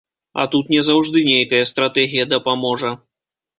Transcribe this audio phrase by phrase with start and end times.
[0.43, 2.95] А тут не заўжды нейкая стратэгія дапаможа.